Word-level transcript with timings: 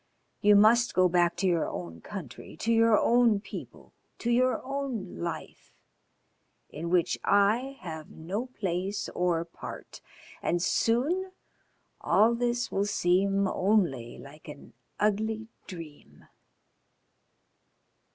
You 0.41 0.55
must 0.55 0.95
go 0.95 1.07
back 1.07 1.35
to 1.35 1.47
your 1.47 1.67
own 1.69 2.01
country, 2.01 2.57
to 2.57 2.73
your 2.73 2.97
own 2.99 3.39
people, 3.39 3.93
to 4.17 4.31
your 4.31 4.59
own 4.63 5.19
life, 5.19 5.75
in 6.71 6.89
which 6.89 7.19
I 7.23 7.77
have 7.81 8.09
no 8.09 8.47
place 8.47 9.09
or 9.09 9.45
part, 9.45 10.01
and 10.41 10.59
soon 10.59 11.31
all 11.99 12.33
this 12.33 12.71
will 12.71 12.87
seem 12.87 13.47
only 13.47 14.17
like 14.17 14.47
an 14.47 14.73
ugly 14.99 15.49
dream." 15.67 16.25